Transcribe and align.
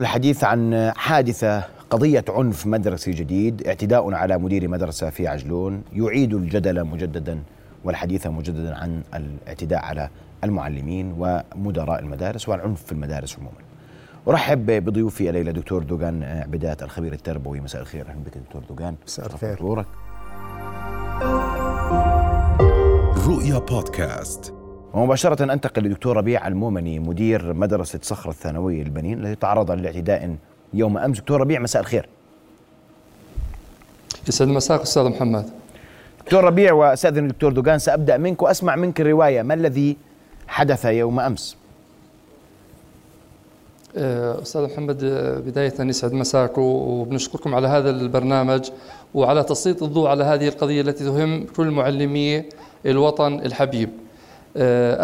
الحديث 0.00 0.44
عن 0.44 0.92
حادثة 0.96 1.64
قضية 1.90 2.24
عنف 2.28 2.66
مدرسي 2.66 3.10
جديد 3.10 3.66
اعتداء 3.66 4.14
على 4.14 4.38
مدير 4.38 4.68
مدرسة 4.68 5.10
في 5.10 5.28
عجلون 5.28 5.82
يعيد 5.92 6.34
الجدل 6.34 6.84
مجددا 6.84 7.42
والحديث 7.84 8.26
مجددا 8.26 8.76
عن 8.76 9.02
الاعتداء 9.14 9.84
على 9.84 10.08
المعلمين 10.44 11.14
ومدراء 11.18 12.00
المدارس 12.00 12.48
والعنف 12.48 12.82
في 12.82 12.92
المدارس 12.92 13.38
عموما. 13.38 13.58
أرحب 14.28 14.66
بضيوفي 14.66 15.28
الليلة 15.28 15.52
دكتور 15.52 15.82
دوغان 15.82 16.22
عبدات 16.22 16.82
الخبير 16.82 17.12
التربوي. 17.12 17.60
مساء 17.60 17.82
الخير 17.82 18.08
أهلا 18.08 18.20
بك 18.26 18.38
دكتور 18.38 18.62
دوغان. 18.68 18.94
مساء 19.06 19.26
الخير. 19.26 19.84
رؤيا 23.26 23.58
بودكاست. 23.58 24.57
ومباشرة 24.94 25.52
أنتقل 25.52 25.82
لدكتور 25.82 26.16
ربيع 26.16 26.48
المومني 26.48 26.98
مدير 26.98 27.52
مدرسة 27.52 27.98
صخرة 28.02 28.30
الثانوية 28.30 28.82
للبنين 28.82 29.18
الذي 29.18 29.34
تعرض 29.34 29.70
لاعتداء 29.70 30.36
يوم 30.74 30.98
أمس. 30.98 31.18
دكتور 31.18 31.40
ربيع 31.40 31.60
مساء 31.60 31.82
الخير. 31.82 32.08
يسعد 34.28 34.48
مساك 34.48 34.80
أستاذ 34.80 35.04
محمد. 35.04 35.50
دكتور 36.20 36.44
ربيع 36.44 36.72
وأستاذن 36.72 37.24
الدكتور 37.24 37.52
دوغان 37.52 37.78
سأبدأ 37.78 38.16
منك 38.16 38.42
وأسمع 38.42 38.76
منك 38.76 39.00
الرواية. 39.00 39.42
ما 39.42 39.54
الذي 39.54 39.96
حدث 40.48 40.84
يوم 40.84 41.20
أمس؟ 41.20 41.56
أه، 43.96 44.42
أستاذ 44.42 44.62
محمد 44.62 45.04
بداية 45.46 45.74
يسعد 45.80 46.12
مساك 46.12 46.58
وبنشكركم 46.58 47.54
على 47.54 47.68
هذا 47.68 47.90
البرنامج 47.90 48.70
وعلى 49.14 49.42
تسليط 49.44 49.82
الضوء 49.82 50.08
على 50.08 50.24
هذه 50.24 50.48
القضية 50.48 50.80
التي 50.80 51.04
تهم 51.04 51.46
كل 51.56 51.70
معلمي 51.70 52.44
الوطن 52.86 53.34
الحبيب. 53.34 53.90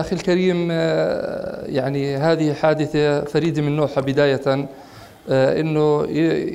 أخي 0.00 0.16
الكريم 0.16 0.68
أه، 0.70 1.64
يعني 1.66 2.16
هذه 2.16 2.52
حادثة 2.52 3.24
فريدة 3.24 3.62
من 3.62 3.76
نوعها 3.76 4.00
بداية 4.00 4.68
أنه 5.30 6.02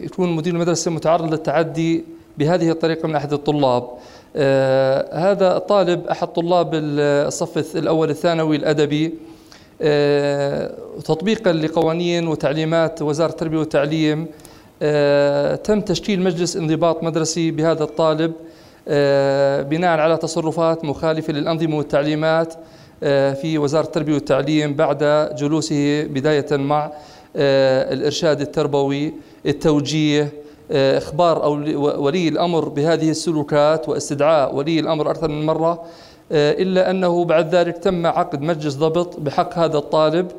يكون 0.03 0.35
مدير 0.35 0.53
المدرسة 0.53 0.91
متعرض 0.91 1.31
للتعدي 1.31 2.04
بهذه 2.38 2.70
الطريقة 2.71 3.07
من 3.07 3.15
أحد 3.15 3.34
الطلاب. 3.34 3.84
هذا 5.13 5.57
الطالب 5.57 6.07
أحد 6.07 6.27
طلاب 6.27 6.70
الصف 6.73 7.76
الأول 7.77 8.10
الثانوي 8.10 8.55
الأدبي. 8.55 9.13
آه، 9.82 10.71
تطبيقا 11.05 11.51
لقوانين 11.51 12.27
وتعليمات 12.27 13.01
وزارة 13.01 13.32
التربية 13.32 13.57
والتعليم. 13.57 14.27
آه، 14.82 15.55
تم 15.55 15.82
تشكيل 15.82 16.21
مجلس 16.21 16.57
انضباط 16.57 17.04
مدرسي 17.04 17.51
بهذا 17.51 17.84
الطالب. 17.84 18.34
آه، 18.88 19.62
بناء 19.62 19.99
على 19.99 20.18
تصرفات 20.18 20.85
مخالفة 20.85 21.34
للأنظمة 21.34 21.77
والتعليمات. 21.77 22.54
في 23.41 23.57
وزارة 23.57 23.85
التربية 23.85 24.13
والتعليم 24.13 24.73
بعد 24.73 25.29
جلوسه 25.35 26.03
بداية 26.03 26.57
مع 26.57 26.91
الإرشاد 27.35 28.41
التربوي 28.41 29.13
التوجيه 29.45 30.31
إخبار 30.71 31.43
أو 31.43 31.53
ولي 32.05 32.27
الأمر 32.27 32.70
بهذه 32.70 33.09
السلوكات 33.09 33.89
واستدعاء 33.89 34.55
ولي 34.55 34.79
الأمر 34.79 35.11
أكثر 35.11 35.27
من 35.27 35.45
مرة 35.45 35.85
آه، 36.31 36.51
إلا 36.51 36.89
أنه 36.91 37.25
بعد 37.25 37.55
ذلك 37.55 37.77
تم 37.77 38.05
عقد 38.05 38.41
مجلس 38.41 38.75
ضبط 38.75 39.20
بحق 39.20 39.57
هذا 39.57 39.77
الطالب 39.77 40.31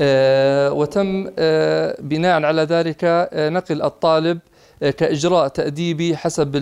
آه، 0.00 0.72
وتم 0.72 1.30
آه، 1.38 1.96
بناء 2.00 2.42
على 2.42 2.62
ذلك 2.62 3.28
نقل 3.34 3.82
الطالب 3.82 4.38
كإجراء 4.80 5.48
تأديبي 5.48 6.16
حسب 6.16 6.56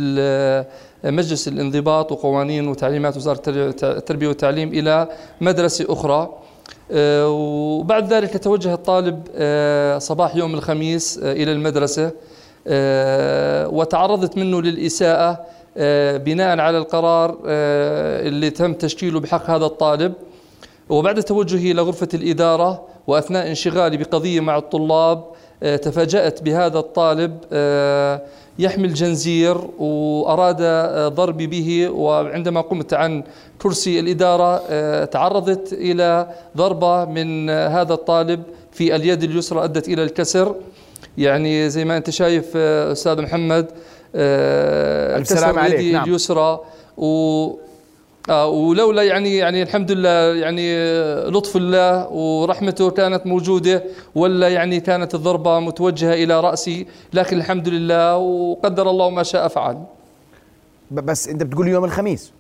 مجلس 1.05 1.49
الانضباط 1.49 2.13
وقوانين 2.13 2.69
وتعليمات 2.69 3.17
وزارة 3.17 3.43
التربية 3.49 4.29
والتعليم 4.29 4.69
إلى 4.69 5.09
مدرسة 5.41 5.87
أخرى. 5.89 6.39
وبعد 7.27 8.13
ذلك 8.13 8.45
توجه 8.45 8.75
الطالب 8.75 9.23
صباح 10.01 10.37
يوم 10.37 10.55
الخميس 10.55 11.19
إلى 11.23 11.53
المدرسة. 11.53 12.11
وتعرضت 13.77 14.39
منه 14.39 14.63
للإساءة 14.63 15.47
آه، 15.77 16.17
بناء 16.17 16.59
على 16.59 16.79
القرار 16.79 17.39
آه، 17.47 18.29
اللي 18.29 18.51
تم 18.51 18.73
تشكيله 18.75 19.21
بحق 19.21 19.51
هذا 19.51 19.67
الطالب. 19.67 20.13
وبعد 20.89 21.23
توجهي 21.23 21.71
إلى 21.71 21.83
غرفة 21.83 22.09
الإدارة 22.15 22.85
وأثناء 23.07 23.49
انشغالي 23.49 23.97
بقضية 23.97 24.41
مع 24.41 24.59
الطلاب 24.59 25.25
آه، 25.63 25.77
تفاجأت 25.77 26.43
بهذا 26.43 26.79
الطالب 26.79 27.39
يحمل 28.59 28.95
جنزير 28.95 29.57
وأراد 29.79 30.63
ضربي 31.15 31.47
به 31.47 31.89
وعندما 31.89 32.61
قمت 32.61 32.95
عن 32.95 33.23
كرسي 33.59 34.01
الإدارة 34.01 35.05
تعرضت 35.05 35.73
إلى 35.73 36.29
ضربة 36.57 37.05
من 37.05 37.51
هذا 37.51 37.95
الطالب 37.95 38.43
في 38.73 38.97
اليد 38.97 39.23
اليسرى 39.23 39.65
أدت 39.65 39.89
إلى 39.89 40.03
الكسر 40.03 40.55
يعني 41.19 41.71
زي 41.71 41.85
ما 41.85 41.97
أنت 41.97 42.11
شايف 42.11 42.57
أستاذ 42.57 43.23
محمد 43.23 43.71
آه 44.15 45.19
السلام 45.19 45.59
عليك 45.59 45.95
نعم. 45.95 46.09
اليسرى 46.09 46.61
و 46.97 47.51
آه 48.31 48.47
ولولا 48.47 49.03
يعني 49.03 49.37
يعني 49.37 49.63
الحمد 49.63 49.93
لله 49.93 50.35
يعني 50.35 50.77
لطف 51.31 51.57
الله 51.57 52.09
ورحمته 52.13 52.91
كانت 52.91 53.27
موجودة 53.27 53.85
ولا 54.15 54.49
يعني 54.49 54.81
كانت 54.81 55.15
الضربة 55.15 55.61
متوجهة 55.61 56.15
إلى 56.15 56.41
رأسي 56.41 56.87
لكن 57.13 57.37
الحمد 57.37 57.69
لله 57.69 58.17
وقدر 58.17 58.91
الله 58.91 59.11
ما 59.11 59.23
شاء 59.23 59.49
فعل. 59.49 59.83
بس 60.91 61.29
أنت 61.29 61.43
بتقول 61.43 61.69
يوم 61.69 61.85
الخميس. 61.85 62.33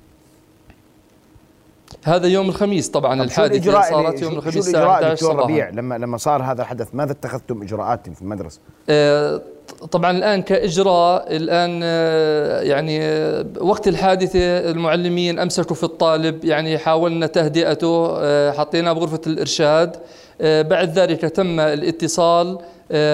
هذا 2.04 2.26
يوم 2.26 2.48
الخميس 2.48 2.88
طبعا 2.88 3.22
الحادثه 3.22 3.82
صارت 3.82 4.22
يوم 4.22 4.32
الخميس 4.32 4.56
الساعة 4.56 4.92
11 4.94 5.36
ربيع 5.36 5.68
لما 5.70 5.98
لما 5.98 6.16
صار 6.16 6.42
هذا 6.42 6.62
الحدث؟ 6.62 6.88
ماذا 6.94 7.12
اتخذتم 7.12 7.62
إجراءات 7.62 8.10
في 8.10 8.22
المدرسة؟ 8.22 8.60
آه 8.88 9.42
طبعا 9.90 10.10
الآن 10.10 10.42
كإجراء 10.42 11.36
الآن 11.36 11.80
آه، 11.84 12.60
يعني 12.60 13.02
آه، 13.02 13.44
وقت 13.60 13.88
الحادثة 13.88 14.70
المعلمين 14.70 15.38
أمسكوا 15.38 15.76
في 15.76 15.84
الطالب 15.84 16.44
يعني 16.44 16.78
حاولنا 16.78 17.26
تهدئته 17.26 18.16
آه، 18.18 18.52
حطيناه 18.52 18.92
بغرفة 18.92 19.20
الإرشاد. 19.26 19.96
بعد 20.40 20.98
ذلك 20.98 21.20
تم 21.20 21.60
الاتصال 21.60 22.58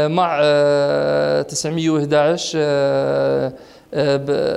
مع 0.09 0.41
911 1.43 2.59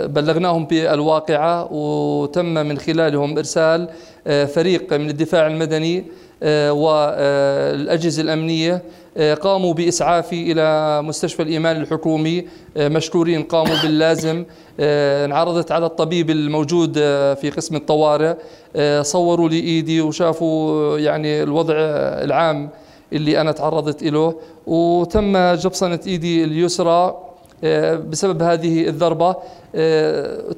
بلغناهم 0.08 0.66
بالواقعة 0.66 1.74
وتم 1.74 2.54
من 2.54 2.78
خلالهم 2.78 3.38
إرسال 3.38 3.90
فريق 4.26 4.94
من 4.94 5.10
الدفاع 5.10 5.48
المدني. 5.48 6.06
والأجهزة 6.44 8.22
الأمنية 8.22 8.84
آه، 9.18 9.34
قاموا 9.34 9.74
بإسعافي 9.74 10.52
إلى 10.52 11.02
مستشفى 11.02 11.44
الإيمان 11.44 11.82
الحكومي. 11.82 12.46
آه، 12.78 12.88
مشكورين 12.88 13.44
قاموا 13.44 13.76
باللازم. 13.84 14.46
آه، 14.80 15.26
انعرضت 15.26 15.72
على 15.72 15.86
الطبيب 15.86 16.30
الموجود 16.30 16.94
في 17.42 17.52
قسم 17.58 17.76
الطوارئ. 17.76 18.34
صوروا 19.02 19.50
لي 19.50 19.60
إيدي 19.60 20.02
وشافوا 20.02 21.00
يعني 21.00 21.44
الوضع 21.44 21.74
العام 22.24 22.70
اللي 23.14 23.42
أنا 23.42 23.52
تعرضت 23.52 24.04
له 24.04 24.36
وتم 24.68 25.54
جبصنة 25.54 26.00
إيدي 26.08 26.44
اليسرى 26.44 27.18
بسبب 28.10 28.42
هذه 28.42 28.88
الضربة. 28.88 29.36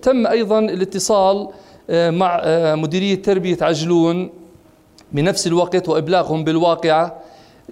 تم 0.02 0.28
أيضا 0.28 0.60
الاتصال 0.60 1.48
مع 1.90 2.42
مديرية 2.76 3.22
تربية 3.22 3.58
عجلون. 3.62 4.30
بنفس 5.12 5.48
الوقت 5.48 5.90
وإبلاغهم 5.90 6.44
بالواقعة 6.44 7.22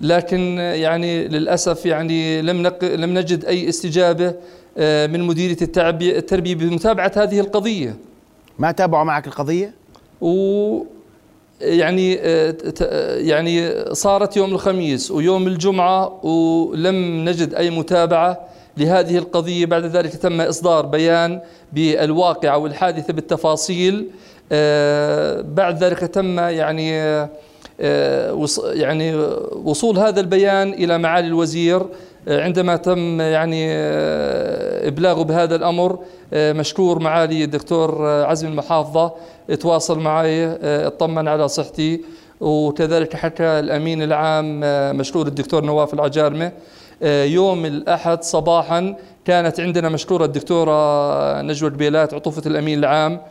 لكن 0.02 0.58
يعني 0.58 1.28
للأسف 1.28 1.86
يعني 1.86 2.42
لم 2.42 2.62
نق... 2.62 2.84
لم 2.84 3.18
نجد 3.18 3.46
أي 3.46 3.70
استجابة 3.70 4.36
آه، 4.78 5.08
من 5.08 5.22
مديرية 5.24 5.58
التربيه 5.62 6.18
التربية 6.18 6.56
بمتابعة 6.56 7.12
هذه 7.16 7.40
القضية. 7.40 7.96
ما 8.60 8.72
تابعوا 8.72 9.04
معك 9.04 9.28
القضية؟ 9.28 9.74
و 10.22 10.84
يعني 11.62 12.20
آه، 12.22 12.56
يعني 13.18 13.74
صارت 13.94 14.38
يوم 14.38 14.54
الخميس 14.54 15.12
ويوم 15.12 15.48
الجمعة 15.48 16.26
ولم 16.26 17.26
نجد 17.30 17.54
أي 17.54 17.70
متابعة 17.70 18.40
لهذه 18.78 19.18
القضية. 19.18 19.66
بعد 19.66 19.86
ذلك 19.86 20.14
تم 20.16 20.42
إصدار 20.42 20.86
بيان 20.86 21.42
بالواقعة 21.74 22.58
والحادثة 22.58 23.14
بالتفاصيل. 23.14 23.96
آه، 23.96 24.24
بعد 25.42 25.84
ذلك 25.84 26.00
تم 26.00 26.40
يعني 26.40 27.28
آه، 27.80 28.48
يعني 28.74 29.16
وصول 29.64 30.00
هذا 30.00 30.20
البيان 30.20 30.74
إلى 30.74 30.98
معالي 30.98 31.28
الوزير 31.28 31.86
آه، 32.28 32.44
عندما 32.44 32.76
تم 32.76 33.22
يعني 33.22 33.66
آه، 33.70 34.88
إبلاغه 34.88 35.24
بهذا 35.24 35.56
الأمر 35.56 36.00
مشكور 36.34 37.00
معالي 37.00 37.44
الدكتور 37.44 38.06
عزمي 38.08 38.50
المحافظة 38.52 39.12
تواصل 39.60 40.00
معي 40.00 40.46
اطمن 40.64 41.28
على 41.28 41.48
صحتي 41.48 42.02
وكذلك 42.42 43.16
حكى 43.16 43.44
الأمين 43.44 44.04
العام 44.04 44.60
مشكور 44.98 45.28
الدكتور 45.28 45.66
نواف 45.66 45.94
العجارمة 45.94 46.52
يوم 47.26 47.66
الأحد 47.66 48.24
صباحا 48.24 48.96
كانت 49.26 49.60
عندنا 49.60 49.90
مشكورة 49.90 50.26
الدكتورة 50.26 51.42
نجوى 51.42 51.70
البيلات 51.70 52.14
عطوفة 52.14 52.42
الأمين 52.46 52.80
العام 52.80 53.22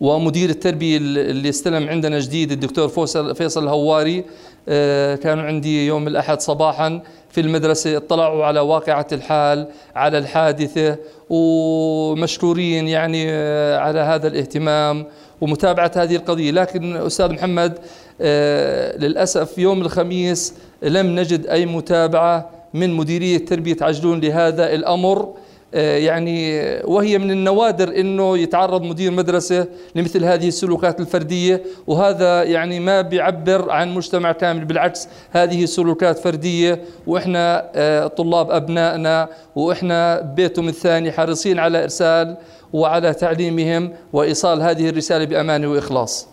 ومدير 0.00 0.50
التربية 0.50 0.96
اللي 0.96 1.48
استلم 1.48 1.88
عندنا 1.88 2.18
جديد 2.18 2.52
الدكتور 2.52 2.88
فيصل 3.34 3.62
الهواري 3.64 4.24
آه، 4.68 5.14
كانوا 5.16 5.44
عندي 5.44 5.86
يوم 5.86 6.08
الأحد 6.08 6.40
صباحا 6.40 7.00
في 7.30 7.40
المدرسة 7.40 7.96
اطلعوا 7.96 8.44
على 8.44 8.60
واقعة 8.60 9.06
الحال 9.12 9.66
على 9.96 10.18
الحادثة 10.18 10.96
ومشكورين 11.30 12.88
يعني 12.88 13.24
آه، 13.28 13.78
على 13.78 14.00
هذا 14.00 14.28
الاهتمام 14.28 15.06
ومتابعة 15.40 15.92
هذه 15.96 16.16
القضية. 16.16 16.50
لكن 16.50 16.96
أستاذ 16.96 17.32
محمد 17.32 17.78
آه، 18.20 18.96
للأسف 18.96 19.58
يوم 19.58 19.82
الخميس 19.82 20.54
لم 20.82 21.06
نجد 21.06 21.46
أي 21.46 21.66
متابعة 21.66 22.50
من 22.74 22.92
مديرية 22.92 23.38
تربية 23.38 23.76
عجلون 23.80 24.20
لهذا 24.20 24.74
الأمر. 24.74 25.34
يعني 25.74 26.60
وهي 26.84 27.18
من 27.18 27.30
النوادر 27.30 28.00
إنه 28.00 28.38
يتعرض 28.38 28.82
مدير 28.82 29.10
مدرسة 29.10 29.66
لمثل 29.94 30.24
هذه 30.24 30.48
السلوكات 30.48 31.00
الفردية 31.00 31.62
وهذا 31.86 32.42
يعني 32.42 32.80
ما 32.80 33.00
بيعبر 33.00 33.70
عن 33.70 33.94
مجتمع 33.94 34.32
كامل 34.32 34.64
بالعكس 34.64 35.08
هذه 35.30 35.64
سلوكات 35.64 36.18
فردية 36.18 36.82
وإحنا 37.06 37.70
آه، 37.74 38.06
طلاب 38.06 38.50
أبنائنا 38.50 39.28
وإحنا 39.56 40.20
بيتهم 40.20 40.68
الثاني 40.68 41.12
حريصين 41.12 41.58
على 41.58 41.82
إرسال 41.82 42.36
وعلى 42.72 43.14
تعليمهم 43.14 43.92
وإيصال 44.12 44.62
هذه 44.62 44.88
الرسالة 44.88 45.24
بأمانة 45.24 45.68
وإخلاص. 45.68 46.28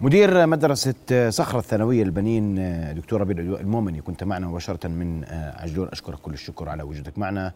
مدير 0.00 0.46
مدرسة 0.46 1.30
صخرة 1.30 1.58
الثانوية 1.58 2.02
البنين 2.02 2.54
دكتور 2.96 3.20
ربيع 3.20 3.36
المؤمني 3.38 4.00
كنت 4.00 4.24
معنا 4.24 4.46
مباشرة 4.46 4.88
من 4.88 5.24
عجلون 5.56 5.88
أشكرك 5.88 6.18
كل 6.18 6.32
الشكر 6.32 6.68
على 6.68 6.82
وجودك 6.82 7.18
معنا 7.18 7.52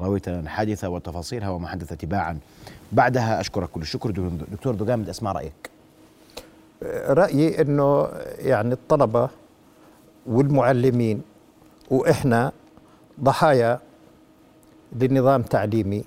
رويت 0.00 0.28
الحادثة 0.28 0.88
وتفاصيلها 0.88 1.48
وما 1.48 1.68
حدث 1.68 1.92
تباعا. 1.92 2.38
بعدها 2.92 3.40
أشكرك 3.40 3.68
كل 3.70 3.80
الشكر. 3.80 4.10
دكتور 4.52 4.74
دقامد 4.74 5.08
أسمع 5.08 5.32
رأيك؟ 5.32 5.70
رأيي 7.08 7.60
أنه 7.60 8.08
يعني 8.38 8.72
الطلبة 8.72 9.28
والمعلمين 10.26 11.22
وإحنا 11.90 12.52
ضحايا 13.20 13.80
لنظام 14.92 15.42
تعليمي 15.42 16.04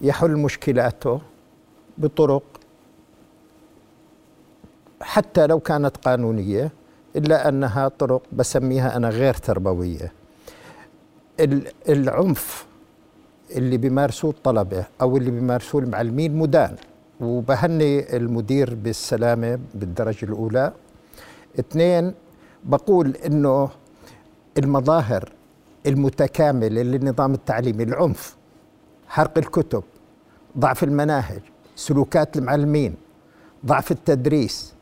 يحل 0.00 0.30
مشكلاته 0.30 1.20
بطرق 1.98 2.42
حتى 5.00 5.46
لو 5.46 5.60
كانت 5.60 5.96
قانونية 5.96 6.70
إلا 7.16 7.48
أنها 7.48 7.88
طرق 7.88 8.22
بسميها 8.32 8.96
أنا 8.96 9.08
غير 9.08 9.34
تربوية. 9.34 10.12
العنف 11.88 12.66
اللي 13.50 13.76
بيمارسوه 13.76 14.30
الطلبة 14.30 14.84
أو 15.00 15.16
اللي 15.16 15.30
بيمارسوه 15.30 15.82
المعلمين 15.82 16.36
مدان. 16.36 16.76
وبهني 17.20 18.16
المدير 18.16 18.74
بالسلامة 18.74 19.58
بالدرجة 19.74 20.24
الأولى. 20.24 20.72
اثنين 21.58 22.14
بقول 22.64 23.16
إنه 23.16 23.68
المظاهر 24.58 25.32
المتكاملة 25.86 26.82
للنظام 26.82 27.34
التعليمي 27.34 27.82
العنف 27.82 28.36
حرق 29.08 29.38
الكتب 29.38 29.82
ضعف 30.58 30.84
المناهج 30.84 31.40
سلوكات 31.76 32.36
المعلمين 32.36 32.94
ضعف 33.66 33.90
التدريس 33.92 34.74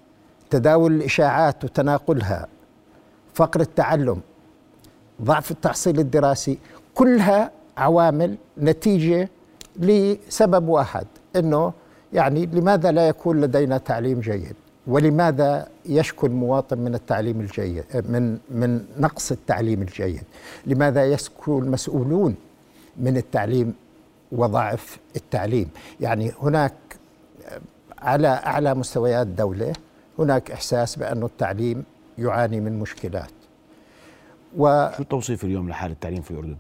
تداول 0.51 0.93
الإشاعات 0.93 1.65
وتناقلها 1.65 2.47
فقر 3.35 3.61
التعلم 3.61 4.21
ضعف 5.23 5.51
التحصيل 5.51 5.99
الدراسي 5.99 6.59
كلها 6.95 7.51
عوامل 7.77 8.37
نتيجة 8.59 9.29
لسبب 9.77 10.69
واحد 10.69 11.07
إنه 11.37 11.73
يعني 12.13 12.47
لماذا 12.47 12.93
لا 12.93 13.09
يكون 13.09 13.41
لدينا 13.41 13.79
تعليم 13.79 14.21
جيد؟ 14.21 14.55
ولماذا 14.87 15.69
يشكو 15.87 16.27
المواطن 16.27 16.79
من 16.79 16.95
التعليم 16.95 17.41
الجيد 17.41 17.85
من 17.95 18.39
من 18.51 18.85
نقص 18.99 19.33
التعليم 19.33 19.83
الجيد؟ 19.83 20.23
لماذا 20.67 21.05
يشكو 21.05 21.59
المسؤولون 21.59 22.35
من 22.97 23.17
التعليم 23.17 23.75
وضعف 24.33 24.99
التعليم؟ 25.17 25.69
يعني 26.01 26.33
هناك 26.43 26.73
على 27.99 28.29
أعلى 28.29 28.75
مستويات 28.75 29.27
الدولة 29.27 29.73
هناك 30.19 30.51
إحساس 30.51 30.97
بأن 30.97 31.23
التعليم 31.23 31.85
يعاني 32.19 32.61
من 32.61 32.79
مشكلات 32.79 33.31
و 34.57 34.91
شو 34.97 35.03
التوصيف 35.03 35.45
اليوم 35.45 35.69
لحال 35.69 35.91
التعليم 35.91 36.23
في 36.23 36.31
الأردن؟ 36.31 36.57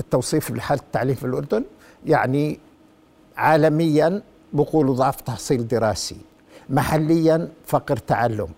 التوصيف 0.00 0.50
لحالة 0.50 0.80
التعليم 0.80 1.14
في 1.14 1.24
الأردن 1.24 1.64
يعني 2.06 2.58
عالميا 3.36 4.22
بقولوا 4.52 4.94
ضعف 4.94 5.20
تحصيل 5.20 5.68
دراسي 5.68 6.16
محليا 6.70 7.48
فقر 7.66 7.96
تعلم. 7.96 8.48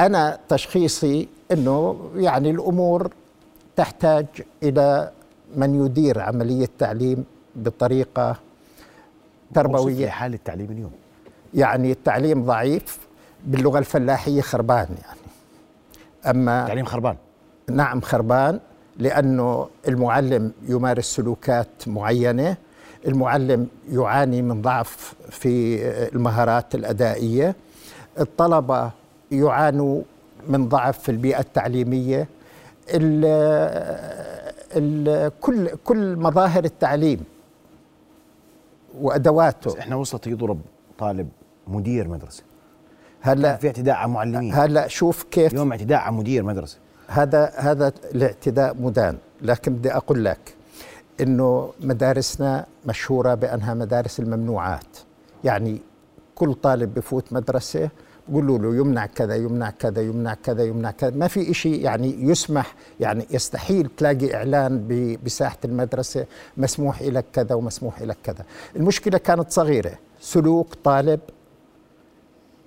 أنا 0.00 0.38
تشخيصي 0.48 1.28
أنه 1.52 2.10
يعني 2.16 2.50
الأمور 2.50 3.10
تحتاج 3.76 4.26
إلى 4.62 5.10
من 5.56 5.86
يدير 5.86 6.20
عملية 6.20 6.64
التعليم 6.64 7.24
بطريقة 7.56 8.36
تربوية. 9.54 10.08
حال 10.08 10.34
التعليم 10.34 10.70
اليوم؟ 10.70 10.92
يعني 11.54 11.90
التعليم 11.92 12.44
ضعيف 12.44 12.98
باللغة 13.46 13.78
الفلاحية 13.78 14.40
خربان 14.40 14.88
يعني. 15.02 15.20
أما 16.26 16.62
التعليم 16.62 16.84
خربان؟ 16.84 17.16
نعم 17.70 18.00
خربان 18.00 18.60
لأنه 18.98 19.68
المعلم 19.88 20.52
يمارس 20.68 21.04
سلوكات 21.04 21.68
معينة 21.86 22.56
المعلم 23.06 23.68
يعاني 23.90 24.42
من 24.42 24.62
ضعف 24.62 25.14
في 25.30 25.82
المهارات 26.14 26.74
الأدائية 26.74 27.56
الطلبة 28.20 28.90
يعانوا 29.32 30.02
من 30.48 30.68
ضعف 30.68 30.98
في 30.98 31.08
البيئة 31.08 31.40
التعليمية 31.40 32.28
ال 32.88 33.24
ال 34.76 35.32
كل 35.40 35.68
كل 35.84 36.16
مظاهر 36.16 36.64
التعليم 36.64 37.24
وأدواته. 39.00 39.78
إحنا 39.78 39.96
وصلت 39.96 40.26
يضرب 40.26 40.60
طالب 40.98 41.28
مدير 41.66 42.08
مدرسة. 42.08 42.42
هلأ 43.20 43.56
في 43.56 43.66
اعتداء 43.66 43.94
على 43.94 44.10
معلمين. 44.10 44.54
هلأ 44.54 44.88
شوف 44.88 45.22
كيف 45.22 45.52
يوم 45.52 45.72
اعتداء 45.72 45.98
على 45.98 46.16
مدير 46.16 46.42
مدرسة. 46.42 46.78
هذا 47.12 47.52
هذا 47.56 47.92
الاعتداء 48.14 48.76
مدان. 48.80 49.16
لكن 49.42 49.74
بدي 49.74 49.92
أقول 49.92 50.24
لك 50.24 50.54
إنه 51.20 51.72
مدارسنا 51.80 52.66
مشهورة 52.86 53.34
بأنها 53.34 53.74
مدارس 53.74 54.20
الممنوعات. 54.20 54.98
يعني 55.44 55.80
كل 56.34 56.54
طالب 56.54 56.94
بفوت 56.94 57.32
مدرسة 57.32 57.90
بقولوا 58.28 58.58
له 58.58 58.76
يمنع 58.76 59.06
كذا 59.06 59.34
يمنع 59.34 59.70
كذا 59.70 60.02
يمنع 60.02 60.34
كذا 60.34 60.64
يمنع 60.64 60.90
كذا. 60.90 61.10
ما 61.10 61.28
في 61.28 61.54
شيء 61.54 61.80
يعني 61.80 62.22
يسمح 62.22 62.74
يعني 63.00 63.26
يستحيل 63.30 63.90
تلاقي 63.96 64.34
إعلان 64.34 64.86
بساحة 65.24 65.58
المدرسة 65.64 66.26
مسموح 66.56 67.02
لك 67.02 67.24
كذا 67.32 67.54
ومسموح 67.54 68.02
لك 68.02 68.16
كذا. 68.24 68.44
المشكلة 68.76 69.18
كانت 69.18 69.50
صغيرة. 69.50 69.92
سلوك 70.20 70.74
طالب 70.84 71.20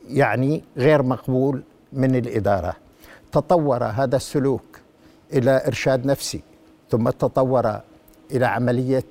يعني 0.09 0.63
غير 0.77 1.03
مقبول 1.03 1.63
من 1.93 2.15
الإدارة. 2.15 2.84
تطور 3.35 3.83
هذا 3.83 4.15
السلوك 4.15 4.65
إلى 5.33 5.67
إرشاد 5.67 6.05
نفسي 6.05 6.41
ثم 6.91 7.09
تطور 7.09 7.79
إلى 8.31 8.45
عملية 8.45 9.05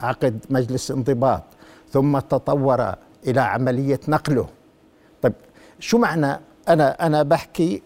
عقد 0.00 0.38
مجلس 0.50 0.90
انضباط 0.90 1.42
ثم 1.92 2.18
تطور 2.18 2.94
إلى 3.26 3.40
عملية 3.40 4.00
نقله. 4.08 4.46
طيب 5.22 5.32
شو 5.80 5.98
معنى 5.98 6.40
أنا 6.68 7.06
أنا 7.06 7.22
بحكي 7.22 7.82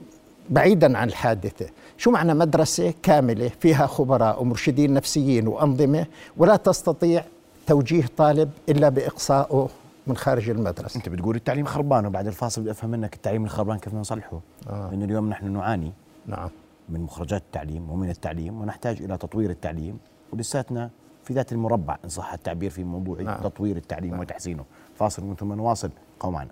بعيدا 0.50 0.98
عن 0.98 1.08
الحادثة 1.08 1.66
شو 1.98 2.10
معنى 2.10 2.34
مدرسة 2.34 2.94
كاملة 3.02 3.50
فيها 3.60 3.86
خبراء 3.86 4.42
ومرشدين 4.42 4.94
نفسيين 4.94 5.48
وأنظمة 5.48 6.06
ولا 6.36 6.56
تستطيع 6.56 7.24
توجيه 7.66 8.04
طالب 8.16 8.50
إلا 8.68 8.88
بإقصائه؟ 8.88 9.68
من 10.06 10.16
خارج 10.16 10.50
المدرسة. 10.50 10.96
أنت 10.96 11.08
بتقول 11.08 11.36
التعليم 11.36 11.64
خربان 11.64 12.06
وبعد 12.06 12.26
الفاصل 12.26 12.60
بدي 12.62 12.70
أفهم 12.70 12.90
منك 12.90 13.14
التعليم 13.14 13.44
الخربان 13.44 13.78
كيف 13.78 13.94
نصلحه. 13.94 14.40
آه. 14.68 14.90
لأن 14.90 15.02
اليوم 15.02 15.28
نحن 15.28 15.52
نعاني 15.52 15.92
نعم. 16.26 16.50
من 16.88 17.00
مخرجات 17.00 17.42
التعليم 17.42 17.90
ومن 17.90 18.10
التعليم 18.10 18.60
ونحتاج 18.60 19.02
إلى 19.02 19.16
تطوير 19.16 19.50
التعليم. 19.50 19.98
ولساتنا 20.32 20.90
في 21.24 21.34
ذات 21.34 21.52
المربع 21.52 21.98
إن 22.04 22.08
صح 22.08 22.32
التعبير 22.32 22.70
في 22.70 22.84
موضوع 22.84 23.20
نعم. 23.20 23.40
تطوير 23.40 23.76
التعليم 23.76 24.10
نعم. 24.10 24.20
وتحسينه. 24.20 24.64
فاصل 24.94 25.24
من 25.24 25.36
ثم 25.36 25.52
نواصل. 25.52 25.90
قوم 26.20 26.32
معنا. 26.32 26.50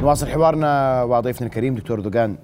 نواصل 0.00 0.28
حوارنا 0.28 1.02
وضيفنا 1.02 1.46
الكريم 1.46 1.74
دكتور 1.74 2.00
دوغان 2.00 2.36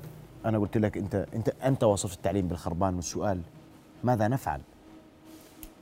أنا 0.44 0.58
قلت 0.58 0.76
لك 0.76 0.96
انت 0.96 1.26
انت 1.34 1.48
أنت 1.64 1.84
وصفت 1.84 2.16
التعليم 2.16 2.48
بالخربان 2.48 2.94
والسؤال 2.94 3.40
ماذا 4.04 4.28
نفعل؟ 4.28 4.60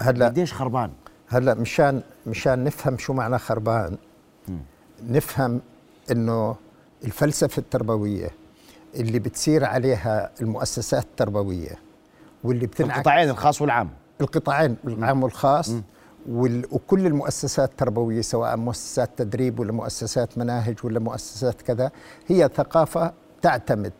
هلا 0.03 0.27
قديش 0.27 0.53
خربان؟ 0.53 0.91
هلا 1.29 1.55
مشان 1.55 2.03
مشان 2.27 2.65
نفهم 2.65 2.99
شو 2.99 3.13
معنى 3.13 3.39
خربان 3.39 3.97
م. 4.49 4.53
نفهم 5.09 5.61
إنه 6.11 6.57
الفلسفة 7.05 7.61
التربوية 7.61 8.31
اللي 8.95 9.19
بتسير 9.19 9.65
عليها 9.65 10.31
المؤسسات 10.41 11.05
التربوية 11.05 11.79
واللي 12.45 12.67
بتنعكس 12.67 12.97
القطاعين 12.97 13.31
الخاص 13.31 13.63
والعام 13.63 13.91
القطاعين 14.21 14.77
العام 14.85 15.23
والخاص 15.23 15.69
وال- 15.69 15.83
وكل 16.31 17.07
المؤسسات 17.07 17.71
التربوية 17.71 18.21
سواء 18.21 18.57
مؤسسات 18.57 19.11
تدريب 19.17 19.61
ولا 19.61 19.73
مؤسسات 19.73 20.39
مناهج 20.39 20.77
ولا 20.85 21.01
مؤسسات 21.01 21.63
كذا 21.63 21.91
هي 22.27 22.51
ثقافة 22.57 23.13
تعتمد. 23.43 23.93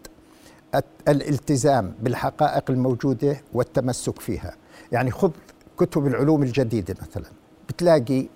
الت- 0.75 1.09
الالتزام 1.09 1.95
بالحقائق 2.01 2.71
الموجودة 2.71 3.37
والتمسك 3.53 4.21
فيها. 4.21 4.55
يعني 4.93 5.11
خذ 5.11 5.31
كتب 5.79 6.07
العلوم 6.07 6.43
الجديدة 6.43 6.95
مثلا. 7.03 7.31
بتلاقي 7.69 8.27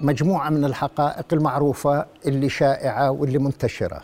مجموعة 0.00 0.50
من 0.50 0.64
الحقائق 0.64 1.26
المعروفة 1.32 2.06
اللي 2.26 2.48
شائعة 2.48 3.10
واللي 3.10 3.38
منتشرة. 3.38 4.02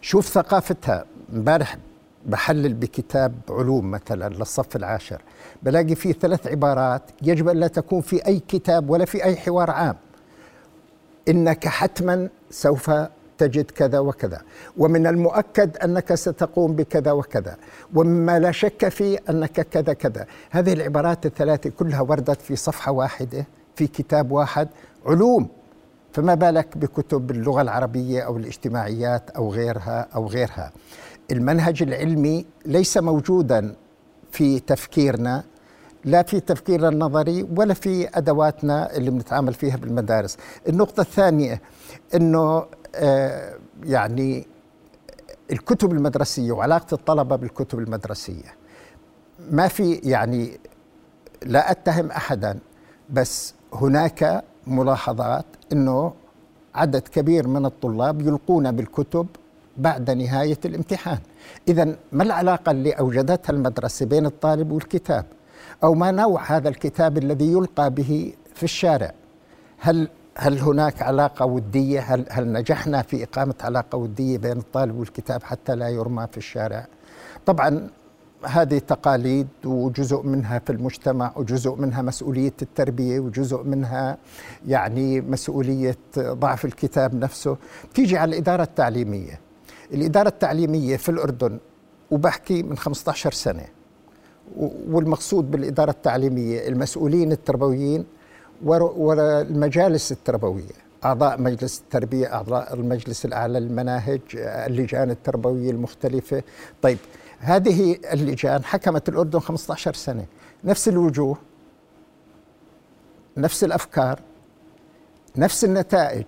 شوف 0.00 0.26
ثقافتها. 0.26 1.04
امبارح 1.32 1.76
بحلل 2.26 2.74
بكتاب 2.74 3.34
علوم 3.50 3.90
مثلا 3.90 4.34
للصف 4.34 4.76
العاشر 4.76 5.22
بلاقي 5.62 5.94
فيه 5.94 6.12
ثلاث 6.12 6.46
عبارات 6.46 7.02
يجب 7.22 7.48
أن 7.48 7.56
لا 7.56 7.66
تكون 7.66 8.00
في 8.00 8.26
أي 8.26 8.42
كتاب 8.48 8.90
ولا 8.90 9.04
في 9.04 9.24
أي 9.24 9.36
حوار 9.36 9.70
عام. 9.70 9.96
إنك 11.28 11.68
حتما 11.68 12.28
سوف 12.50 12.90
تجد 13.38 13.70
كذا 13.70 13.98
وكذا 13.98 14.42
ومن 14.76 15.06
المؤكد 15.06 15.76
أنك 15.76 16.14
ستقوم 16.14 16.72
بكذا 16.72 17.12
وكذا 17.12 17.56
ومما 17.94 18.38
لا 18.38 18.52
شك 18.52 18.88
فيه 18.88 19.18
أنك 19.30 19.60
كذا 19.60 19.92
كذا. 19.92 20.26
هذه 20.50 20.72
العبارات 20.72 21.26
الثلاثة 21.26 21.70
كلها 21.70 22.00
وردت 22.00 22.40
في 22.40 22.56
صفحة 22.56 22.92
واحدة 22.92 23.46
في 23.76 23.86
كتاب 23.86 24.32
واحد 24.32 24.68
علوم. 25.06 25.48
فما 26.12 26.34
بالك 26.34 26.78
بكتب 26.78 27.30
اللغة 27.30 27.62
العربية 27.62 28.22
أو 28.22 28.36
الاجتماعيات 28.36 29.30
أو 29.30 29.52
غيرها 29.52 30.08
أو 30.14 30.26
غيرها؟ 30.26 30.72
المنهج 31.30 31.82
العلمي 31.82 32.46
ليس 32.66 32.98
موجودا 32.98 33.74
في 34.30 34.60
تفكيرنا 34.60 35.44
لا 36.04 36.22
في 36.22 36.40
تفكيرنا 36.40 36.88
النظري 36.88 37.46
ولا 37.56 37.74
في 37.74 38.08
أدواتنا 38.18 38.96
اللي 38.96 39.10
بنتعامل 39.10 39.54
فيها 39.54 39.76
بالمدارس. 39.76 40.36
النقطة 40.68 41.00
الثانية 41.00 41.60
إنه 42.14 42.66
آه 42.94 43.54
يعني 43.84 44.46
الكتب 45.52 45.92
المدرسية 45.92 46.52
وعلاقة 46.52 46.94
الطلبة 46.94 47.36
بالكتب 47.36 47.78
المدرسية 47.78 48.54
ما 49.50 49.68
في 49.68 49.92
يعني 49.94 50.58
لا 51.42 51.70
أتهم 51.70 52.10
احدا 52.10 52.58
بس 53.10 53.54
هناك 53.72 54.44
ملاحظات 54.66 55.44
إنه 55.72 56.12
عدد 56.74 57.08
كبير 57.08 57.48
من 57.48 57.66
الطلاب 57.66 58.20
يلقون 58.22 58.72
بالكتب 58.72 59.26
بعد 59.78 60.10
نهاية 60.10 60.58
الامتحان. 60.64 61.18
اذا 61.68 61.96
ما 62.12 62.22
العلاقة 62.22 62.70
اللي 62.70 62.92
أوجدتها 62.92 63.52
المدرسة 63.52 64.06
بين 64.06 64.26
الطالب 64.26 64.72
والكتاب؟ 64.72 65.24
أو 65.84 65.94
ما 65.94 66.10
نوع 66.10 66.56
هذا 66.56 66.68
الكتاب 66.68 67.18
الذي 67.18 67.52
يلقى 67.52 67.90
به 67.90 68.32
في 68.54 68.62
الشارع؟ 68.62 69.12
هل 69.78 70.08
هل 70.38 70.58
هناك 70.58 71.02
علاقة 71.02 71.46
ودية؟ 71.46 72.00
هل 72.00 72.26
هل 72.30 72.52
نجحنا 72.52 73.02
في 73.02 73.24
إقامة 73.24 73.54
علاقة 73.60 73.98
ودية 73.98 74.38
بين 74.38 74.58
الطالب 74.58 74.98
والكتاب 74.98 75.42
حتى 75.42 75.74
لا 75.74 75.88
يرمى 75.88 76.26
في 76.32 76.36
الشارع؟ 76.36 76.86
طبعا 77.46 77.88
هذه 78.44 78.78
تقاليد 78.78 79.48
وجزء 79.64 80.22
منها 80.22 80.58
في 80.58 80.70
المجتمع 80.70 81.32
وجزء 81.36 81.74
منها 81.74 82.02
مسؤولية 82.02 82.52
التربية 82.62 83.20
وجزء 83.20 83.62
منها 83.62 84.16
يعني 84.66 85.20
مسؤولية 85.20 85.96
ضعف 86.18 86.64
الكتاب 86.64 87.14
نفسه. 87.14 87.56
تيجي 87.94 88.18
على 88.18 88.28
الإدارة 88.28 88.62
التعليمية. 88.62 89.45
الإدارة 89.94 90.28
التعليمية 90.28 90.96
في 90.96 91.08
الأردن 91.08 91.58
وبحكي 92.10 92.62
من 92.62 92.76
15 92.76 93.32
سنة 93.32 93.64
والمقصود 94.88 95.50
بالإدارة 95.50 95.90
التعليمية 95.90 96.68
المسؤولين 96.68 97.32
التربويين 97.32 98.04
والمجالس 98.62 100.12
التربوية 100.12 100.86
أعضاء 101.04 101.40
مجلس 101.40 101.80
التربية 101.80 102.34
أعضاء 102.34 102.74
المجلس 102.74 103.24
الأعلى 103.24 103.60
للمناهج 103.60 104.20
اللجان 104.36 105.10
التربوية 105.10 105.70
المختلفة. 105.70 106.42
طيب 106.82 106.98
هذه 107.38 107.96
اللجان 108.12 108.64
حكمت 108.64 109.08
الأردن 109.08 109.38
15 109.38 109.94
سنة. 109.94 110.26
نفس 110.64 110.88
الوجوه 110.88 111.36
نفس 113.36 113.64
الأفكار 113.64 114.20
نفس 115.36 115.64
النتائج. 115.64 116.24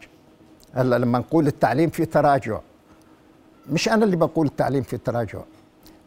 هلأ 0.72 0.98
لما 0.98 1.18
نقول 1.18 1.46
التعليم 1.46 1.90
في 1.90 2.04
تراجع 2.04 2.60
مش 3.70 3.88
أنا 3.88 4.04
اللي 4.04 4.16
بقول 4.16 4.46
التعليم 4.46 4.82
في 4.82 4.96
تراجع. 4.96 5.40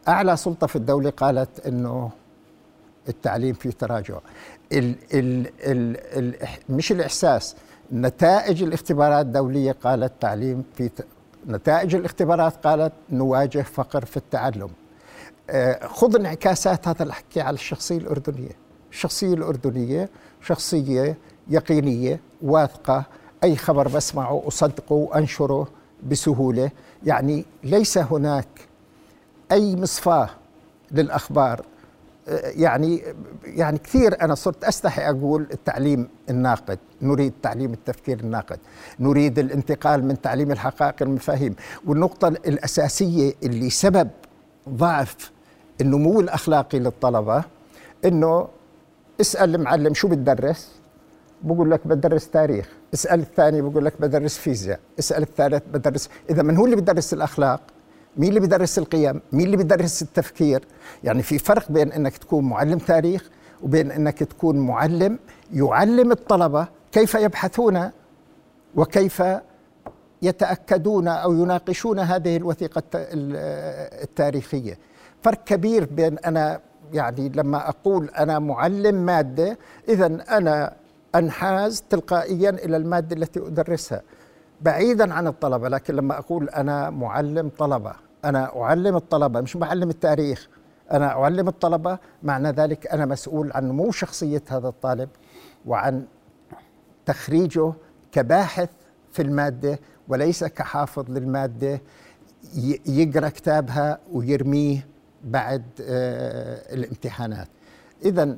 أعلى 0.08 0.36
سلطة 0.36 0.66
في 0.66 0.76
الدولة 0.76 1.10
قالت 1.10 1.66
أنه 1.66 2.10
التعليم 3.08 3.54
في 3.54 3.72
تراجع. 3.72 4.18
ال 4.72 4.94
ال 5.14 5.46
ال 5.66 5.96
ال 6.18 6.48
مش 6.68 6.92
الإحساس 6.92 7.56
نتائج 7.92 8.62
الاختبارات 8.62 9.26
الدولية 9.26 9.72
قالت 9.72 10.12
تعليم 10.20 10.64
في 10.74 10.88
ت... 10.88 11.06
نتائج 11.46 11.94
الاختبارات 11.94 12.66
قالت 12.66 12.92
نواجه 13.10 13.62
فقر 13.62 14.04
في 14.04 14.16
التعلم. 14.16 14.70
آه، 15.50 15.86
خذ 15.86 16.16
انعكاسات 16.16 16.88
هذا 16.88 17.02
الحكي 17.02 17.40
على 17.40 17.54
الشخصية 17.54 17.98
الأردنية. 17.98 18.56
الشخصية 18.90 19.34
الأردنية 19.34 20.08
شخصية 20.40 21.16
يقينية 21.48 22.20
واثقة. 22.42 23.04
أي 23.44 23.56
خبر 23.56 23.88
بسمعه 23.88 24.42
أصدقه 24.48 24.92
وأنشره 24.92 25.68
بسهولة. 26.08 26.70
يعني 27.04 27.44
ليس 27.64 27.98
هناك 27.98 28.48
أي 29.52 29.76
مصفاة 29.76 30.30
للأخبار. 30.90 31.64
آه، 32.28 32.52
يعني 32.56 33.02
يعني 33.44 33.78
كثير 33.78 34.22
أنا 34.22 34.34
صرت 34.34 34.64
أستحي 34.64 35.10
أقول 35.10 35.46
التعليم 35.52 36.08
الناقد، 36.30 36.78
نريد 37.02 37.32
تعليم 37.42 37.72
التفكير 37.72 38.20
الناقد، 38.20 38.58
نريد 39.00 39.38
الانتقال 39.38 40.04
من 40.04 40.20
تعليم 40.20 40.50
الحقائق 40.50 41.02
المفاهيم، 41.02 41.54
والنقطة 41.86 42.28
الأساسية 42.28 43.34
اللي 43.42 43.70
سبب 43.70 44.10
ضعف 44.68 45.30
النمو 45.80 46.20
الأخلاقي 46.20 46.78
للطلبة 46.78 47.44
إنه 48.04 48.48
اسأل 49.20 49.54
المعلم 49.54 49.94
شو 49.94 50.08
بتدرس؟ 50.08 50.81
بقول 51.42 51.70
لك 51.70 51.86
بدرس 51.86 52.28
تاريخ، 52.30 52.68
اسأل 52.94 53.20
الثاني 53.20 53.62
بقول 53.62 53.84
لك 53.84 54.00
بدرس 54.00 54.36
فيزياء، 54.38 54.80
اسأل 54.98 55.22
الثالث 55.22 55.62
بدرس، 55.72 56.08
إذا 56.30 56.42
من 56.42 56.56
هو 56.56 56.64
اللي 56.64 56.76
بدرس 56.76 57.12
الأخلاق؟ 57.12 57.60
مين 58.16 58.28
اللي 58.28 58.40
بيدرس 58.40 58.78
القيم؟ 58.78 59.20
مين 59.32 59.46
اللي 59.46 59.56
بيدرس 59.56 60.02
التفكير؟ 60.02 60.64
يعني 61.04 61.22
في 61.22 61.38
فرق 61.38 61.72
بين 61.72 61.92
إنك 61.92 62.16
تكون 62.16 62.44
معلم 62.44 62.78
تاريخ 62.78 63.30
وبين 63.62 63.90
إنك 63.90 64.18
تكون 64.22 64.58
معلم 64.58 65.18
يعلم 65.52 66.12
الطلبة 66.12 66.66
كيف 66.92 67.14
يبحثون 67.14 67.90
وكيف 68.76 69.22
يتأكدون 70.22 71.08
أو 71.08 71.32
يناقشون 71.32 71.98
هذه 71.98 72.36
الوثيقة 72.36 72.78
الت- 72.78 72.96
ال- 72.96 73.36
التاريخية. 74.02 74.78
فرق 75.22 75.44
كبير 75.44 75.84
بين 75.84 76.18
أنا 76.18 76.60
يعني 76.92 77.28
لما 77.28 77.68
أقول 77.68 78.08
أنا 78.18 78.38
معلم 78.38 78.94
مادة 78.94 79.58
اذا 79.88 80.06
أنا 80.30 80.72
أنحاز 81.14 81.82
تلقائيا 81.90 82.50
إلى 82.50 82.76
المادة 82.76 83.16
التي 83.16 83.40
أدرسها 83.40 84.02
بعيدا 84.60 85.14
عن 85.14 85.26
الطلبة 85.26 85.68
لكن 85.68 85.94
لما 85.96 86.18
أقول 86.18 86.48
أنا 86.48 86.90
معلم 86.90 87.48
طلبة 87.58 87.92
أنا 88.24 88.60
أعلم 88.62 88.96
الطلبة 88.96 89.40
مش 89.40 89.56
معلم 89.56 89.90
التاريخ 89.90 90.48
أنا 90.92 91.06
أعلم 91.06 91.48
الطلبة 91.48 91.98
معنى 92.22 92.50
ذلك 92.50 92.86
أنا 92.86 93.06
مسؤول 93.06 93.52
عن 93.52 93.68
نمو 93.68 93.90
شخصية 93.90 94.42
هذا 94.48 94.68
الطالب 94.68 95.08
وعن 95.66 96.04
تخريجه 97.06 97.72
كباحث 98.12 98.68
في 99.12 99.22
المادة 99.22 99.78
وليس 100.08 100.44
كحافظ 100.44 101.10
للمادة 101.10 101.80
ي- 102.56 102.80
يقرأ 102.86 103.28
كتابها 103.28 103.98
ويرميه 104.12 104.86
بعد 105.24 105.62
آه، 105.80 106.74
الامتحانات. 106.74 107.48
اذا 108.04 108.36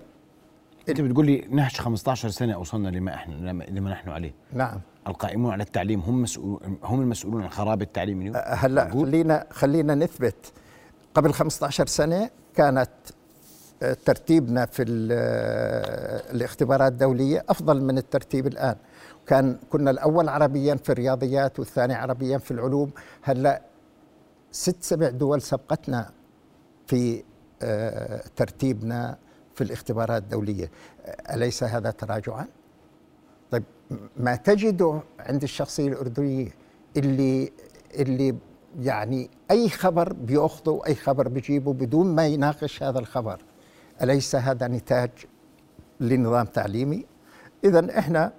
انت 0.88 1.00
بتقول 1.00 1.26
لي 1.26 1.46
نهج 1.50 1.76
15 1.76 2.28
سنة 2.28 2.58
وصلنا 2.58 2.88
لما 2.88 3.14
إحنا 3.14 3.34
لما 3.70 3.90
نحن 3.90 4.08
عليه. 4.08 4.34
نعم. 4.52 4.80
القائمون 5.06 5.52
على 5.52 5.62
التعليم 5.62 6.00
هم 6.00 6.22
مسؤول 6.22 6.60
هم 6.82 7.00
المسؤولون 7.00 7.42
عن 7.42 7.48
خراب 7.48 7.82
التعليم 7.82 8.20
اليوم؟ 8.20 8.36
هلا 8.36 8.84
مقبول؟ 8.84 9.06
خلينا 9.06 9.46
خلينا 9.50 9.94
نثبت. 9.94 10.52
قبل 11.14 11.32
15 11.32 11.86
سنة 11.86 12.30
كانت 12.54 12.90
آه، 13.82 13.96
ترتيبنا 14.04 14.66
في 14.66 14.82
آه، 15.12 16.32
الاختبارات 16.32 16.92
الدولية 16.92 17.44
أفضل 17.48 17.82
من 17.82 17.98
الترتيب 17.98 18.46
الآن. 18.46 18.76
كان 19.26 19.58
كنا 19.70 19.90
الأول 19.90 20.28
عربيا 20.28 20.74
في 20.74 20.90
الرياضيات 20.92 21.58
والثاني 21.58 21.94
عربيا 21.94 22.38
في 22.38 22.50
العلوم. 22.50 22.90
هلا 23.22 23.62
ست 24.52 24.82
سبع 24.82 25.10
دول 25.10 25.42
سبقتنا 25.42 26.10
في 26.86 27.22
ترتيبنا 28.36 29.18
في 29.54 29.64
الاختبارات 29.64 30.22
الدولية. 30.22 30.70
آه، 31.04 31.34
أليس 31.34 31.64
هذا 31.64 31.90
تراجعا؟ 31.90 32.46
طيب 33.50 33.64
ما 34.16 34.36
تجده 34.36 35.00
عند 35.18 35.42
الشخصية 35.42 35.88
الأردنية 35.88 36.48
اللي 36.96 37.52
اللي 37.94 38.34
يعني 38.80 39.30
أي 39.50 39.68
خبر 39.68 40.12
بيأخذه 40.12 40.82
أي 40.86 40.94
خبر 40.94 41.28
بيجيبه 41.28 41.72
بدون 41.72 42.14
ما 42.14 42.26
يناقش 42.26 42.82
هذا 42.82 42.98
الخبر 42.98 43.42
أليس 44.02 44.36
هذا 44.36 44.68
نتاج 44.68 45.10
لنظام 46.00 46.46
تعليمي؟ 46.46 47.06
اذا 47.64 47.98
إحنا 47.98 48.32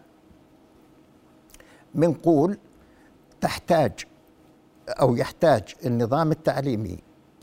بنقول 1.95 2.57
تحتاج 3.41 3.91
أو 4.89 5.15
يحتاج 5.15 5.63
النظام 5.86 6.31
التعليمي 6.31 7.00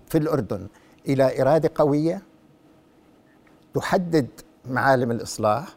في 0.08 0.18
الأردن 0.18 0.68
إلى 1.08 1.42
إرادة 1.42 1.70
قوية؟ 1.74 2.22
تحدد 3.74 4.28
معالم 4.70 5.10
الإصلاح 5.10 5.76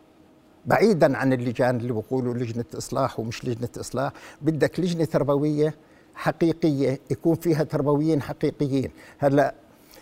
بعيدا 0.65 1.17
عن 1.17 1.33
اللجان 1.33 1.77
اللي 1.77 1.93
بيقولوا 1.93 2.33
لجنة 2.33 2.65
إصلاح 2.77 3.19
ومش 3.19 3.45
لجنة 3.45 3.69
إصلاح 3.79 4.11
بدك 4.41 4.79
لجنة 4.79 5.05
تربوية 5.05 5.75
حقيقية 6.15 6.99
يكون 7.11 7.35
فيها 7.35 7.63
تربويين 7.63 8.21
حقيقيين. 8.21 8.91
هلا 9.17 9.53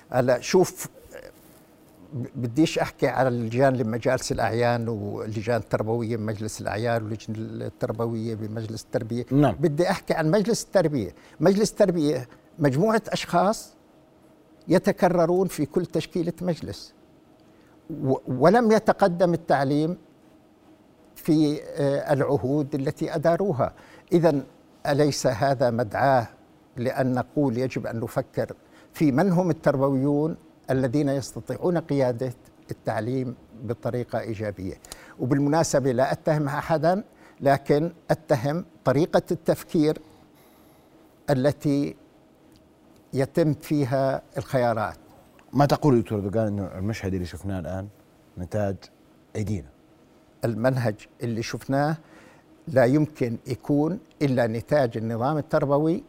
هلا 0.10 0.40
شوف 0.40 0.88
بديش 2.36 2.80
أحكي 2.80 3.08
على 3.08 3.28
اللجان 3.28 3.74
لمجالس 3.76 4.32
الأعيان 4.32 4.88
واللجان 4.90 5.58
التربوية 5.58 6.18
بمجلس 6.18 6.62
الأعيان 6.62 7.04
واللجنة 7.04 7.66
التربوية 7.66 8.36
بمجلس 8.36 8.84
التربية. 8.84 9.26
نعم. 9.32 9.56
بدي 9.56 9.90
أحكي 9.90 10.14
عن 10.14 10.32
مجلس 10.32 10.64
التربية. 10.64 11.16
مجلس 11.40 11.72
التربية 11.72 12.28
مجموعة 12.60 13.02
أشخاص 13.08 13.74
يتكررون 14.68 15.48
في 15.48 15.66
كل 15.66 15.86
تشكيلة 15.86 16.34
مجلس. 16.42 16.94
ولم 18.28 18.72
يتقدم 18.72 19.34
التعليم 19.34 19.98
في 21.16 21.62
آه، 21.64 22.14
العهود 22.14 22.76
التي 22.76 23.16
أداروها. 23.16 23.74
اذا 24.12 24.44
أليس 24.88 25.28
هذا 25.28 25.70
مدعاه 25.70 26.28
لأن 26.78 27.14
نقول 27.14 27.58
يجب 27.58 27.88
أن 27.88 28.00
نفكر 28.00 28.54
في 28.94 29.12
من 29.12 29.32
هم 29.32 29.50
التربويون 29.50 30.38
الذين 30.70 31.10
يستطيعون 31.10 31.78
قيادة 31.78 32.34
التعليم 32.72 33.36
بطريقة 33.64 34.20
إيجابية؟ 34.20 34.74
وبالمناسبة 35.20 35.92
لا 35.92 36.12
أتهم 36.12 36.48
أحدا 36.48 37.04
لكن 37.42 37.92
أتهم 38.12 38.66
طريقة 38.86 39.22
التفكير 39.32 39.98
التي 41.30 41.96
يتم 43.14 43.54
فيها 43.54 44.22
الخيارات. 44.38 45.03
ما 45.54 45.66
تقول 45.66 46.02
دكتور 46.02 46.20
دوغان 46.20 46.48
إنه 46.48 46.66
المشهد 46.78 47.14
اللي 47.14 47.26
شفناه 47.26 47.60
الآن 47.60 47.88
نتاج 48.38 48.76
ايدينا 49.36 49.68
المنهج 50.46 50.96
اللي 51.24 51.44
شفناه 51.44 51.98
لا 52.68 52.86
يمكن 52.86 53.38
يكون 53.48 54.00
إلا 54.22 54.48
نتاج 54.48 54.98
النظام 54.98 55.38
التربوي 55.38 56.04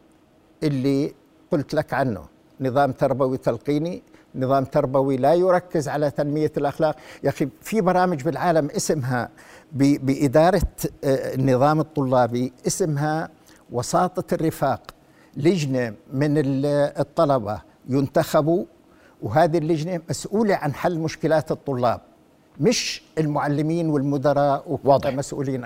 اللي 0.63 1.13
قلت 1.51 1.73
لك 1.73 1.93
عنه. 1.93 2.25
نظام 2.61 2.91
تربوي 2.91 3.37
تلقيني 3.37 4.03
نظام 4.35 4.65
تربوي 4.65 5.17
لا 5.17 5.33
يركز 5.33 5.87
على 5.87 6.11
تنمية 6.11 6.51
الأخلاق. 6.57 6.95
يا 7.23 7.29
أخي 7.29 7.49
في 7.61 7.81
برامج 7.81 8.23
بالعالم 8.23 8.69
اسمها 8.69 9.29
بإدارة 9.71 10.61
آه، 11.03 11.35
النظام 11.35 11.79
الطلابي 11.79 12.53
اسمها 12.67 13.29
وساطة 13.71 14.33
الرفاق. 14.33 14.81
لجنة 15.37 15.93
من 16.13 16.33
الطلبة 16.37 17.61
ينتخبوا 17.89 18.65
وهذه 19.25 19.57
اللجنة 19.57 20.01
مسؤولة 20.09 20.55
عن 20.55 20.73
حل 20.73 20.99
مشكلات 20.99 21.51
الطلاب 21.51 22.01
مش 22.59 23.03
المعلمين 23.17 23.89
والمدراء 23.89 24.79
واضح. 24.83 25.13
مسؤولين. 25.13 25.65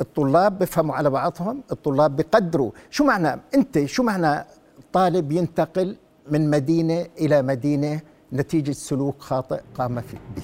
الطلاب 0.00 0.58
بيفهموا 0.58 0.94
على 0.94 1.10
بعضهم 1.10 1.62
الطلاب 1.72 2.16
بيقدروا 2.16 2.70
شو 2.90 3.04
معنى؟ 3.04 3.40
أنت 3.54 3.84
شو 3.84 4.02
معنى 4.02 4.44
طالب 4.92 5.32
ينتقل 5.32 5.96
من 6.30 6.50
مدينة 6.50 7.06
إلى 7.18 7.42
مدينة 7.42 8.00
نتيجة 8.32 8.72
سلوك 8.72 9.20
خاطئ 9.20 9.60
قام 9.74 9.94
به؟ 10.36 10.42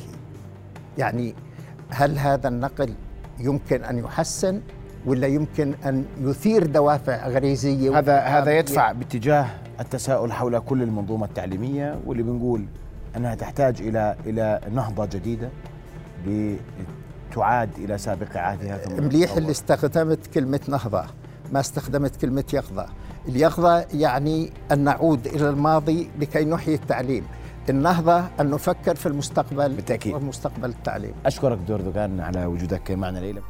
يعني 0.99 1.35
هل 1.89 2.19
هذا 2.19 2.49
النقل 2.49 2.95
يمكن 3.39 3.85
أن 3.85 3.99
يحسن؟ 3.99 4.61
ولا 5.07 5.27
يمكن 5.27 5.75
أن 5.87 6.05
يثير 6.21 6.67
دوافع 6.67 7.29
غريزية 7.29 7.99
هذا 7.99 8.19
هذا 8.19 8.59
يدفع 8.59 8.93
باتجاه 8.93 9.47
التساؤل 9.81 10.33
حول 10.33 10.59
كل 10.59 10.83
المنظومة 10.83 11.27
التعليمية 11.27 11.99
واللي 12.07 12.23
بنقول 12.23 12.65
أنها 13.17 13.35
تحتاج 13.35 13.81
إلى 13.81 14.17
إلى 14.27 14.61
نهضة 14.73 15.07
جديدة 15.07 15.49
لتعاد 16.27 17.71
إلى 17.79 17.99
سابق 17.99 18.37
عهدها 18.37 18.81
مليح 19.01 19.33
اللي 19.33 19.51
استخدمت 19.51 20.27
كلمة 20.27 20.61
نهضة 20.69 21.05
ما 21.53 21.61
استخدمت 21.61 22.17
كلمة 22.17 22.45
يقظة. 22.53 22.87
اليقظة 23.29 23.87
يعني 23.95 24.51
أن 24.73 24.85
نعود 24.85 25.27
إلى 25.27 25.49
الماضي 25.49 26.11
لكي 26.19 26.45
نحيي 26.45 26.75
التعليم. 26.75 27.25
النهضة 27.69 28.25
أن 28.41 28.51
نفكر 28.51 28.95
في 28.95 29.07
المستقبل 29.07 29.73
بالتأكيد. 29.73 30.15
ومستقبل 30.15 30.69
التعليم. 30.69 31.13
أشكرك 31.27 31.59
دكتور 31.59 31.81
دوغان 31.81 32.21
على 32.21 32.47
وجودك 32.47 32.91
معنا 32.91 33.19
ليلى 33.19 33.41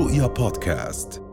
رؤيا 0.00 0.26
بودكاست. 0.26 1.29